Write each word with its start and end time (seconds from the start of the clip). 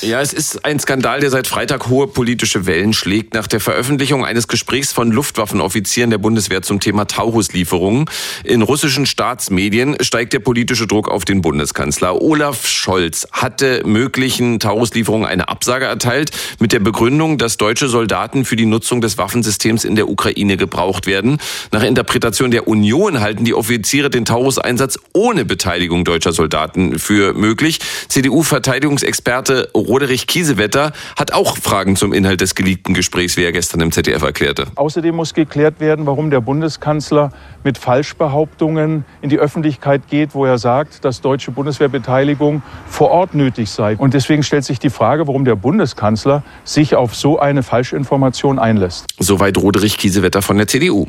Ja, 0.00 0.20
es 0.20 0.32
ist 0.32 0.64
ein 0.64 0.78
Skandal, 0.78 1.18
der 1.18 1.30
seit 1.30 1.48
Freitag 1.48 1.88
hohe 1.88 2.06
politische 2.06 2.66
Wellen 2.66 2.92
schlägt. 2.92 3.34
Nach 3.34 3.48
der 3.48 3.58
Veröffentlichung 3.58 4.24
eines 4.24 4.46
Gesprächs 4.46 4.92
von 4.92 5.10
Luftwaffenoffizieren 5.10 6.10
der 6.10 6.18
Bundeswehr 6.18 6.62
zum 6.62 6.78
Thema 6.78 7.06
Taurus-Lieferungen 7.06 8.04
in 8.44 8.62
russischen 8.62 9.06
Staatsmedien 9.06 9.96
steigt 10.00 10.34
der 10.34 10.38
politische 10.38 10.86
Druck 10.86 11.08
auf 11.08 11.24
den 11.24 11.42
Bundeskanzler. 11.42 12.22
Olaf 12.22 12.68
Scholz 12.68 13.26
hatte 13.32 13.82
möglichen 13.84 14.60
Taurus-Lieferungen 14.60 15.26
eine 15.26 15.48
Absage 15.48 15.86
erteilt 15.86 16.30
mit 16.60 16.72
der 16.72 16.78
Begründung, 16.78 17.36
dass 17.36 17.56
deutsche 17.56 17.88
Soldaten 17.88 18.44
für 18.44 18.56
die 18.56 18.66
Nutzung 18.66 19.00
des 19.00 19.18
Waffensystems 19.18 19.84
in 19.84 19.96
der 19.96 20.08
Ukraine 20.08 20.56
gebraucht 20.56 21.06
werden. 21.06 21.38
Nach 21.72 21.82
Interpretation 21.82 22.52
der 22.52 22.68
Union 22.68 23.20
halten 23.20 23.44
die 23.44 23.54
Offiziere 23.54 24.10
den 24.10 24.24
Taurus-Einsatz 24.24 24.98
ohne 25.12 25.44
Beteiligung 25.44 26.04
deutscher 26.04 26.32
Soldaten 26.32 27.00
für 27.00 27.34
möglich. 27.34 27.80
CDU-Verteidigungsexperte 28.08 29.70
Roderich 29.88 30.26
Kiesewetter 30.26 30.92
hat 31.18 31.32
auch 31.32 31.56
Fragen 31.56 31.96
zum 31.96 32.12
Inhalt 32.12 32.42
des 32.42 32.54
geleakten 32.54 32.92
Gesprächs, 32.92 33.38
wie 33.38 33.44
er 33.44 33.52
gestern 33.52 33.80
im 33.80 33.90
ZDF 33.90 34.22
erklärte. 34.22 34.66
Außerdem 34.74 35.16
muss 35.16 35.32
geklärt 35.32 35.80
werden, 35.80 36.06
warum 36.06 36.28
der 36.28 36.42
Bundeskanzler 36.42 37.30
mit 37.64 37.78
Falschbehauptungen 37.78 39.06
in 39.22 39.30
die 39.30 39.38
Öffentlichkeit 39.38 40.02
geht, 40.08 40.34
wo 40.34 40.44
er 40.44 40.58
sagt, 40.58 41.06
dass 41.06 41.22
deutsche 41.22 41.50
Bundeswehrbeteiligung 41.52 42.62
vor 42.86 43.10
Ort 43.10 43.34
nötig 43.34 43.70
sei. 43.70 43.96
Und 43.96 44.12
deswegen 44.12 44.42
stellt 44.42 44.64
sich 44.64 44.78
die 44.78 44.90
Frage, 44.90 45.26
warum 45.26 45.46
der 45.46 45.56
Bundeskanzler 45.56 46.42
sich 46.64 46.94
auf 46.94 47.14
so 47.14 47.38
eine 47.38 47.62
Falschinformation 47.62 48.58
einlässt. 48.58 49.06
Soweit 49.18 49.56
Roderich 49.56 49.96
Kiesewetter 49.96 50.42
von 50.42 50.58
der 50.58 50.66
CDU. 50.66 51.06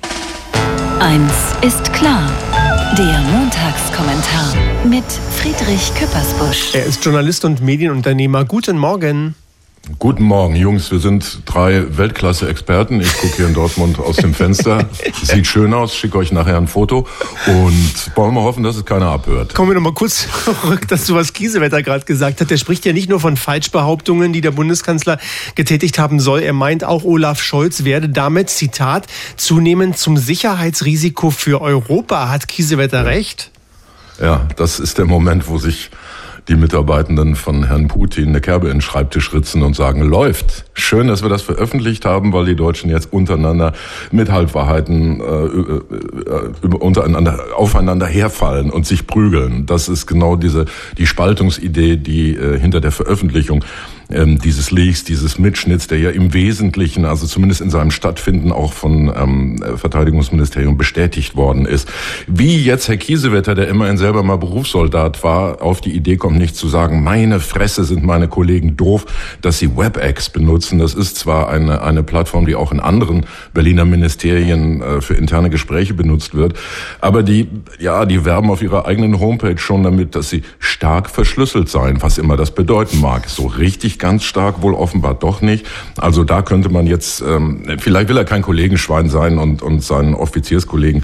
Eins 0.99 1.33
ist 1.61 1.91
klar. 1.91 2.29
Der 2.97 3.21
Montagskommentar 3.21 4.55
mit 4.83 5.03
Friedrich 5.37 5.93
Küppersbusch. 5.93 6.73
Er 6.73 6.85
ist 6.85 7.05
Journalist 7.05 7.45
und 7.45 7.61
Medienunternehmer. 7.61 8.45
Guten 8.45 8.77
Morgen. 8.77 9.35
Guten 9.97 10.23
Morgen, 10.23 10.55
Jungs. 10.55 10.91
Wir 10.91 10.99
sind 10.99 11.41
drei 11.45 11.97
Weltklasse-Experten. 11.97 13.01
Ich 13.01 13.11
gucke 13.17 13.37
hier 13.37 13.47
in 13.47 13.53
Dortmund 13.55 13.97
aus 13.97 14.17
dem 14.17 14.35
Fenster. 14.35 14.87
Sieht 15.23 15.47
schön 15.47 15.73
aus. 15.73 15.95
Schicke 15.95 16.17
euch 16.19 16.31
nachher 16.31 16.57
ein 16.57 16.67
Foto. 16.67 17.07
Und 17.47 18.11
wollen 18.15 18.35
wir 18.35 18.43
hoffen, 18.43 18.63
dass 18.63 18.75
es 18.75 18.85
keiner 18.85 19.07
abhört. 19.07 19.55
Kommen 19.55 19.71
wir 19.71 19.75
noch 19.75 19.81
mal 19.81 19.93
kurz 19.93 20.27
zurück 20.45 20.87
dazu, 20.87 21.15
was 21.15 21.33
Kiesewetter 21.33 21.81
gerade 21.81 22.05
gesagt 22.05 22.39
hat. 22.39 22.51
Der 22.51 22.57
spricht 22.57 22.85
ja 22.85 22.93
nicht 22.93 23.09
nur 23.09 23.19
von 23.19 23.35
Falschbehauptungen, 23.35 24.31
die 24.31 24.41
der 24.41 24.51
Bundeskanzler 24.51 25.17
getätigt 25.55 25.97
haben 25.97 26.19
soll. 26.19 26.41
Er 26.41 26.53
meint 26.53 26.83
auch, 26.83 27.03
Olaf 27.03 27.41
Scholz 27.41 27.83
werde 27.83 28.09
damit, 28.09 28.49
Zitat, 28.49 29.07
zunehmend 29.37 29.97
zum 29.97 30.17
Sicherheitsrisiko 30.17 31.31
für 31.31 31.61
Europa. 31.61 32.29
Hat 32.29 32.47
Kiesewetter 32.47 33.05
recht? 33.05 33.49
Ja, 34.21 34.45
das 34.57 34.79
ist 34.79 34.97
der 34.97 35.05
Moment, 35.05 35.47
wo 35.47 35.57
sich 35.57 35.89
die 36.49 36.55
Mitarbeitenden 36.55 37.35
von 37.35 37.67
Herrn 37.67 37.87
Putin 37.87 38.29
eine 38.29 38.41
Kerbe 38.41 38.67
in 38.67 38.77
den 38.77 38.81
Schreibtisch 38.81 39.33
ritzen 39.33 39.61
und 39.61 39.75
sagen, 39.75 40.01
läuft. 40.01 40.65
Schön, 40.73 41.07
dass 41.07 41.21
wir 41.21 41.29
das 41.29 41.43
veröffentlicht 41.43 42.05
haben, 42.05 42.33
weil 42.33 42.45
die 42.45 42.55
Deutschen 42.55 42.89
jetzt 42.89 43.13
untereinander 43.13 43.73
mit 44.11 44.31
Halbwahrheiten 44.31 45.21
äh, 45.21 45.23
äh, 45.23 46.75
untereinander 46.79 47.39
aufeinander 47.55 48.07
herfallen 48.07 48.71
und 48.71 48.87
sich 48.87 49.05
prügeln. 49.05 49.67
Das 49.67 49.87
ist 49.87 50.07
genau 50.07 50.35
diese 50.35 50.65
die 50.97 51.05
Spaltungsidee, 51.05 51.97
die 51.97 52.35
äh, 52.35 52.59
hinter 52.59 52.81
der 52.81 52.91
Veröffentlichung 52.91 53.63
ähm, 54.11 54.39
dieses 54.39 54.71
Leaks, 54.71 55.03
dieses 55.03 55.37
Mitschnitts, 55.37 55.87
der 55.87 55.99
ja 55.99 56.09
im 56.09 56.33
Wesentlichen, 56.33 57.05
also 57.05 57.27
zumindest 57.27 57.61
in 57.61 57.69
seinem 57.69 57.91
Stattfinden 57.91 58.51
auch 58.51 58.73
von 58.73 59.13
ähm, 59.15 59.63
Verteidigungsministerium 59.75 60.77
bestätigt 60.77 61.35
worden 61.35 61.65
ist. 61.65 61.87
Wie 62.27 62.57
jetzt 62.57 62.87
Herr 62.87 62.97
Kiesewetter, 62.97 63.53
der 63.53 63.67
immerhin 63.67 63.97
selber 63.97 64.23
mal 64.23 64.37
Berufssoldat 64.37 65.23
war, 65.23 65.61
auf 65.61 65.81
die 65.81 65.91
Idee 65.91 66.17
kommt, 66.17 66.37
nicht 66.37 66.55
zu 66.55 66.67
sagen, 66.67 67.03
meine 67.03 67.39
Fresse 67.39 67.83
sind 67.83 68.03
meine 68.03 68.27
Kollegen 68.27 68.75
doof, 68.75 69.05
dass 69.41 69.59
sie 69.59 69.77
WebEx 69.77 70.29
benutzen. 70.29 70.79
Das 70.79 70.95
ist 70.95 71.17
zwar 71.17 71.49
eine, 71.49 71.83
eine 71.83 72.01
Plattform, 72.01 72.47
die 72.47 72.55
auch 72.55 72.71
in 72.71 72.79
anderen 72.79 73.25
Berliner 73.53 73.85
Ministerien 73.85 74.81
äh, 74.81 75.01
für 75.01 75.13
interne 75.13 75.51
Gespräche 75.51 75.93
benutzt 75.93 76.33
wird, 76.33 76.57
aber 76.99 77.21
die, 77.21 77.47
ja, 77.79 78.05
die 78.05 78.25
werben 78.25 78.49
auf 78.49 78.61
ihrer 78.61 78.87
eigenen 78.87 79.19
Homepage 79.19 79.57
schon 79.57 79.83
damit, 79.83 80.15
dass 80.15 80.29
sie 80.29 80.43
stark 80.57 81.09
verschlüsselt 81.09 81.69
seien, 81.69 82.01
was 82.01 82.17
immer 82.17 82.37
das 82.37 82.51
bedeuten 82.51 82.99
mag. 83.01 83.29
So 83.29 83.45
richtig 83.45 83.98
ganz 83.99 84.23
stark, 84.23 84.61
wohl 84.61 84.73
offenbar 84.73 85.13
doch 85.13 85.41
nicht. 85.41 85.65
Also 85.97 86.23
da 86.23 86.41
könnte 86.41 86.69
man 86.69 86.87
jetzt, 86.87 87.21
ähm, 87.21 87.63
vielleicht 87.79 88.09
will 88.09 88.17
er 88.17 88.25
kein 88.25 88.41
Kollegenschwein 88.41 89.09
sein 89.09 89.37
und, 89.37 89.61
und 89.61 89.83
seinen 89.83 90.15
Offizierskollegen 90.15 91.03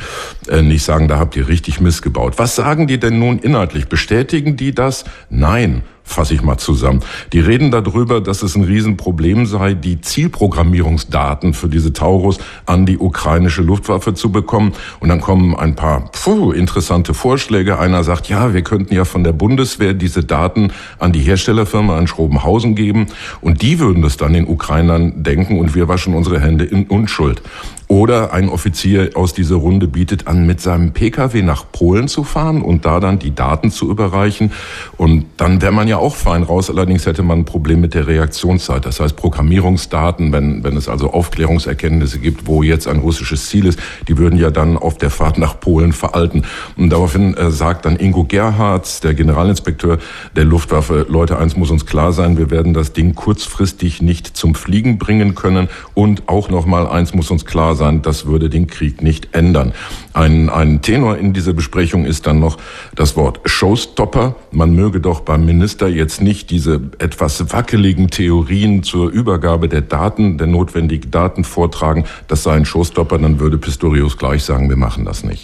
äh, 0.49 0.61
nicht 0.61 0.83
sagen, 0.83 1.07
da 1.07 1.19
habt 1.19 1.35
ihr 1.35 1.47
richtig 1.47 1.81
missgebaut. 1.81 2.33
Was 2.37 2.55
sagen 2.55 2.87
die 2.87 2.99
denn 2.99 3.19
nun 3.19 3.39
inhaltlich? 3.39 3.87
Bestätigen 3.87 4.55
die 4.55 4.73
das? 4.73 5.05
Nein 5.29 5.83
fasse 6.05 6.35
ich 6.35 6.43
mal 6.43 6.57
zusammen. 6.57 7.01
Die 7.33 7.39
reden 7.39 7.71
darüber, 7.71 8.21
dass 8.21 8.43
es 8.43 8.55
ein 8.55 8.63
Riesenproblem 8.63 9.45
sei, 9.45 9.73
die 9.73 9.99
Zielprogrammierungsdaten 9.99 11.53
für 11.53 11.67
diese 11.67 11.91
Taurus 11.91 12.37
an 12.65 12.85
die 12.85 12.97
ukrainische 12.97 13.63
Luftwaffe 13.63 14.13
zu 14.13 14.31
bekommen. 14.31 14.73
Und 14.99 15.09
dann 15.09 15.19
kommen 15.19 15.55
ein 15.55 15.75
paar 15.75 16.11
puh, 16.11 16.51
interessante 16.51 17.13
Vorschläge. 17.13 17.79
Einer 17.79 18.03
sagt, 18.03 18.29
ja, 18.29 18.53
wir 18.53 18.61
könnten 18.61 18.93
ja 18.93 19.03
von 19.03 19.23
der 19.23 19.33
Bundeswehr 19.33 19.93
diese 19.93 20.23
Daten 20.23 20.71
an 20.99 21.11
die 21.11 21.21
Herstellerfirma 21.21 21.99
in 21.99 22.07
Schrobenhausen 22.07 22.75
geben 22.75 23.07
und 23.41 23.61
die 23.61 23.79
würden 23.79 24.01
das 24.01 24.17
dann 24.17 24.33
den 24.33 24.47
Ukrainern 24.47 25.23
denken 25.23 25.59
und 25.59 25.75
wir 25.75 25.87
waschen 25.87 26.13
unsere 26.13 26.39
Hände 26.39 26.65
in 26.65 26.85
Unschuld. 26.85 27.41
Oder 27.87 28.33
ein 28.33 28.49
Offizier 28.49 29.11
aus 29.13 29.33
dieser 29.33 29.57
Runde 29.57 29.87
bietet 29.87 30.25
an, 30.27 30.47
mit 30.47 30.59
seinem 30.59 30.91
Pkw 30.91 31.43
nach 31.43 31.71
Polen 31.71 32.07
zu 32.07 32.23
fahren 32.23 32.63
und 32.63 32.85
da 32.85 32.99
dann 32.99 33.19
die 33.19 33.35
Daten 33.35 33.69
zu 33.69 33.91
überreichen. 33.91 34.51
Und 34.97 35.25
dann 35.37 35.61
wäre 35.61 35.71
man 35.71 35.87
ja 35.87 35.97
auch 35.97 36.15
fein 36.15 36.41
raus. 36.41 36.71
Allerdings 36.71 37.05
hätte 37.05 37.21
man 37.21 37.39
ein 37.39 37.45
Problem 37.45 37.81
mit 37.81 37.93
der 37.93 38.07
Reaktionszeit. 38.07 38.85
Das 38.85 38.99
heißt, 38.99 39.15
Programmierungsdaten, 39.15 40.31
wenn, 40.31 40.63
wenn 40.63 40.77
es 40.77 40.89
also 40.89 41.11
Aufklärungserkenntnisse 41.11 42.17
gibt, 42.17 42.47
wo 42.47 42.63
jetzt 42.63 42.87
ein 42.87 42.97
russisches 42.97 43.49
Ziel 43.49 43.67
ist, 43.67 43.79
die 44.07 44.17
würden 44.17 44.39
ja 44.39 44.49
dann 44.49 44.77
auf 44.77 44.97
der 44.97 45.11
Fahrt 45.11 45.37
nach 45.37 45.59
Polen 45.59 45.93
veralten. 45.93 46.43
Und 46.77 46.89
daraufhin 46.89 47.35
äh, 47.35 47.51
sagt 47.51 47.85
dann 47.85 47.97
Ingo 47.97 48.23
Gerhards, 48.23 49.01
der 49.01 49.13
Generalinspekteur 49.13 49.99
der 50.35 50.45
Luftwaffe, 50.45 51.05
Leute, 51.07 51.37
eins 51.37 51.55
muss 51.55 51.69
uns 51.69 51.85
klar 51.85 52.13
sein, 52.13 52.39
wir 52.39 52.49
werden 52.49 52.73
das 52.73 52.93
Ding 52.93 53.13
kurzfristig 53.13 54.01
nicht 54.01 54.35
zum 54.35 54.55
Fliegen 54.55 54.97
bringen 54.97 55.35
können. 55.35 55.69
Und 55.93 56.27
auch 56.27 56.49
nochmal 56.49 56.87
eins 56.87 57.13
muss 57.13 57.29
uns 57.29 57.45
klar 57.45 57.74
sein, 57.75 58.01
das 58.01 58.25
würde 58.25 58.49
den 58.49 58.67
Krieg 58.67 59.01
nicht 59.01 59.29
ändern. 59.33 59.73
Ein, 60.13 60.49
ein 60.49 60.81
Tenor 60.81 61.17
in 61.17 61.33
dieser 61.33 61.53
Besprechung 61.53 62.05
ist 62.05 62.27
dann 62.27 62.39
noch 62.39 62.57
das 62.95 63.15
Wort 63.15 63.41
Showstopper. 63.45 64.35
Man 64.51 64.75
möge 64.75 64.99
doch 64.99 65.21
beim 65.21 65.45
Minister 65.45 65.87
jetzt 65.87 66.21
nicht 66.21 66.49
diese 66.49 66.81
etwas 66.99 67.51
wackeligen 67.51 68.09
Theorien 68.09 68.83
zur 68.83 69.09
Übergabe 69.09 69.69
der 69.69 69.81
Daten, 69.81 70.37
der 70.37 70.47
notwendigen 70.47 71.11
Daten 71.11 71.43
vortragen. 71.43 72.05
Das 72.27 72.43
sei 72.43 72.53
ein 72.53 72.65
Showstopper, 72.65 73.17
dann 73.17 73.39
würde 73.39 73.57
Pistorius 73.57 74.17
gleich 74.17 74.43
sagen, 74.43 74.69
wir 74.69 74.77
machen 74.77 75.05
das 75.05 75.23
nicht. 75.23 75.43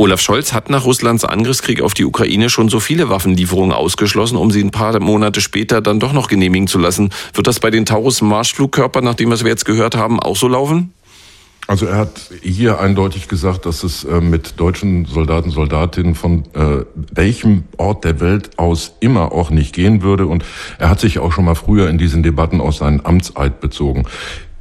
Olaf 0.00 0.22
Scholz 0.22 0.54
hat 0.54 0.70
nach 0.70 0.86
Russlands 0.86 1.26
Angriffskrieg 1.26 1.82
auf 1.82 1.92
die 1.92 2.06
Ukraine 2.06 2.48
schon 2.48 2.70
so 2.70 2.80
viele 2.80 3.10
Waffenlieferungen 3.10 3.72
ausgeschlossen, 3.72 4.38
um 4.38 4.50
sie 4.50 4.64
ein 4.64 4.70
paar 4.70 4.98
Monate 4.98 5.42
später 5.42 5.82
dann 5.82 6.00
doch 6.00 6.14
noch 6.14 6.28
genehmigen 6.28 6.68
zu 6.68 6.78
lassen. 6.78 7.10
Wird 7.34 7.46
das 7.46 7.60
bei 7.60 7.70
den 7.70 7.84
Taurus-Marschflugkörpern, 7.84 9.04
nachdem 9.04 9.30
was 9.30 9.44
wir 9.44 9.50
jetzt 9.50 9.66
gehört 9.66 9.96
haben, 9.96 10.18
auch 10.18 10.36
so 10.36 10.48
laufen? 10.48 10.94
Also 11.70 11.86
er 11.86 11.98
hat 11.98 12.32
hier 12.42 12.80
eindeutig 12.80 13.28
gesagt, 13.28 13.64
dass 13.64 13.84
es 13.84 14.02
äh, 14.02 14.20
mit 14.20 14.58
deutschen 14.58 15.04
Soldaten, 15.04 15.50
Soldatinnen 15.52 16.16
von 16.16 16.42
äh, 16.52 16.84
welchem 17.12 17.62
Ort 17.76 18.02
der 18.04 18.18
Welt 18.18 18.58
aus 18.58 18.96
immer 18.98 19.30
auch 19.30 19.50
nicht 19.50 19.72
gehen 19.72 20.02
würde. 20.02 20.26
Und 20.26 20.44
er 20.80 20.90
hat 20.90 20.98
sich 20.98 21.20
auch 21.20 21.30
schon 21.30 21.44
mal 21.44 21.54
früher 21.54 21.88
in 21.88 21.96
diesen 21.96 22.24
Debatten 22.24 22.60
aus 22.60 22.78
seinen 22.78 23.06
Amtseid 23.06 23.60
bezogen. 23.60 24.02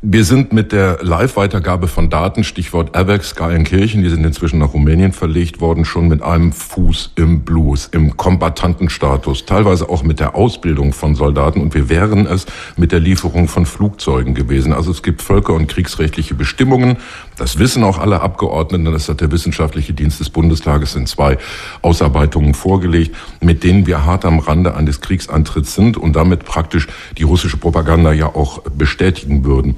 Wir 0.02 0.24
sind 0.24 0.54
mit 0.54 0.72
der 0.72 1.00
Live-Weitergabe 1.02 1.90
von 1.90 2.10
Daten, 2.10 2.46
Stichwort 2.46 2.96
AVEX, 2.96 3.36
Geilenkirchen, 3.36 4.02
die 4.02 4.08
sind 4.08 4.24
inzwischen 4.24 4.60
nach 4.60 4.74
Rumänien 4.74 5.12
verlegt 5.12 5.60
worden, 5.60 5.84
schon 5.84 6.08
mit 6.08 6.24
einem 6.24 6.54
Fuß 6.54 7.12
im 7.16 7.42
Blues, 7.42 7.90
im 7.92 8.16
Kombatantenstatus, 8.16 9.46
teilweise 9.46 9.90
auch 9.90 10.02
mit 10.04 10.22
der 10.22 10.36
Ausbildung 10.36 10.94
von 10.94 11.16
Soldaten 11.16 11.60
und 11.60 11.74
wir 11.74 11.90
wären 11.90 12.28
es 12.28 12.46
mit 12.78 12.94
der 12.94 13.02
Lieferung 13.02 13.50
von 13.50 13.66
Flugzeugen 13.66 14.36
gewesen. 14.36 14.72
Also 14.72 14.92
es 14.92 15.04
gibt 15.04 15.22
völker- 15.22 15.54
und 15.54 15.68
kriegsrechtliche 15.68 16.34
Bestimmungen. 16.34 16.96
Das 17.36 17.60
wissen 17.60 17.84
auch 17.84 17.98
alle 17.98 18.22
Abgeordneten, 18.22 18.86
das 18.86 19.10
hat 19.10 19.20
der 19.20 19.34
Wissenschaftliche 19.34 19.92
Dienst 19.92 20.22
des 20.22 20.30
Bundestages 20.30 20.96
in 20.96 21.08
zwei 21.08 21.38
Ausarbeitungen 21.82 22.54
vorgelegt, 22.54 23.18
mit 23.42 23.66
denen 23.66 23.86
wir 23.86 24.06
hart 24.06 24.24
am 24.24 24.40
Rande 24.40 24.76
eines 24.76 25.02
Kriegsantritts 25.02 25.76
sind 25.76 25.98
und 25.98 26.16
damit 26.16 26.46
praktisch 26.46 26.88
die 27.18 27.24
russische 27.24 27.58
Propaganda 27.58 28.14
ja 28.14 28.28
auch 28.28 28.62
bestätigen 28.62 29.44
würden. 29.44 29.76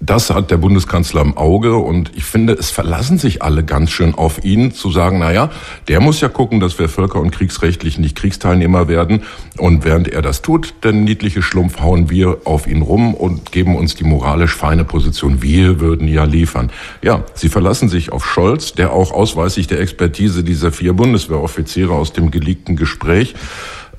Das 0.00 0.30
hat 0.30 0.50
der 0.50 0.56
Bundeskanzler 0.56 1.20
im 1.20 1.36
Auge 1.36 1.76
und 1.76 2.10
ich 2.16 2.24
finde, 2.24 2.54
es 2.54 2.70
verlassen 2.70 3.18
sich 3.18 3.42
alle 3.42 3.62
ganz 3.62 3.90
schön 3.90 4.14
auf 4.14 4.42
ihn, 4.44 4.72
zu 4.72 4.90
sagen, 4.90 5.18
na 5.18 5.30
ja, 5.30 5.50
der 5.88 6.00
muss 6.00 6.22
ja 6.22 6.28
gucken, 6.28 6.58
dass 6.58 6.78
wir 6.78 6.88
völker- 6.88 7.20
und 7.20 7.30
kriegsrechtlich 7.30 7.98
nicht 7.98 8.16
Kriegsteilnehmer 8.16 8.88
werden 8.88 9.24
und 9.58 9.84
während 9.84 10.08
er 10.08 10.22
das 10.22 10.40
tut, 10.40 10.74
der 10.82 10.92
niedliche 10.92 11.42
Schlumpf, 11.42 11.80
hauen 11.80 12.08
wir 12.08 12.38
auf 12.44 12.66
ihn 12.66 12.80
rum 12.80 13.12
und 13.14 13.52
geben 13.52 13.76
uns 13.76 13.94
die 13.94 14.04
moralisch 14.04 14.54
feine 14.54 14.84
Position, 14.84 15.42
wir 15.42 15.80
würden 15.80 16.08
ja 16.08 16.24
liefern. 16.24 16.72
Ja, 17.02 17.22
sie 17.34 17.50
verlassen 17.50 17.90
sich 17.90 18.10
auf 18.10 18.24
Scholz, 18.24 18.72
der 18.72 18.94
auch 18.94 19.12
ausweislich 19.12 19.66
der 19.66 19.80
Expertise 19.80 20.42
dieser 20.42 20.72
vier 20.72 20.94
Bundeswehroffiziere 20.94 21.92
aus 21.92 22.14
dem 22.14 22.30
geleakten 22.30 22.76
Gespräch 22.76 23.34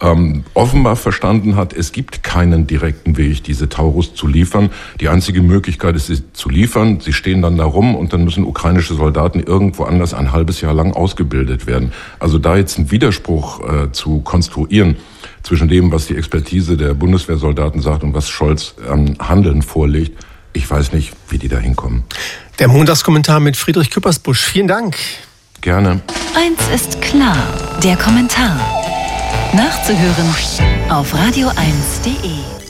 ähm, 0.02 0.44
offenbar 0.54 0.96
verstanden 0.96 1.56
hat, 1.56 1.74
es 1.74 1.92
gibt 1.92 2.24
keinen 2.24 2.68
direkten 2.68 3.18
Weg, 3.18 3.44
diese 3.44 3.70
Taurus 3.70 4.14
zu 4.16 4.28
liefern. 4.28 4.70
Die 5.00 5.10
einzige 5.10 5.42
Möglichkeit 5.42 5.96
ist, 5.96 6.08
sie 6.08 6.24
zu 6.34 6.50
liefern. 6.50 7.00
Sie 7.00 7.14
stehen 7.14 7.42
dann 7.42 7.58
da 7.58 7.66
rum 7.66 7.96
und 7.96 8.14
dann 8.14 8.24
müssen 8.24 8.44
ukrainische 8.44 8.96
Soldaten 8.96 9.40
irgendwo 9.40 9.84
anders 9.84 10.14
ein 10.14 10.32
halbes 10.32 10.62
Jahr 10.62 10.74
lang 10.74 10.94
ausgebildet 10.94 11.68
werden. 11.68 11.94
Also 12.20 12.40
da 12.40 12.58
jetzt 12.58 12.78
einen 12.78 12.92
Widerspruch 12.92 13.62
äh, 13.62 13.92
zu 13.92 14.22
konstruieren 14.22 14.98
zwischen 15.44 15.68
dem, 15.68 15.92
was 15.92 16.08
die 16.08 16.16
Expertise 16.16 16.78
der 16.78 16.94
Bundeswehrsoldaten 16.94 17.82
sagt 17.82 18.04
und 18.04 18.14
was 18.14 18.30
Scholz 18.30 18.76
an 18.90 19.18
Handeln 19.20 19.62
vorlegt, 19.62 20.24
ich 20.54 20.70
weiß 20.70 20.94
nicht, 20.94 21.14
wie 21.30 21.38
die 21.38 21.48
da 21.48 21.58
hinkommen. 21.58 22.04
Der 22.60 22.68
Montagskommentar 22.68 23.40
mit 23.40 23.56
Friedrich 23.56 23.90
Küppersbusch. 23.90 24.42
Vielen 24.42 24.68
Dank. 24.68 24.98
Gerne. 25.62 26.02
Eins 26.36 26.60
ist 26.74 27.02
klar, 27.02 27.38
der 27.84 27.96
Kommentar. 27.96 28.81
Nachzuhören 29.54 30.30
auf 30.90 31.14
radio1.de. 31.14 32.61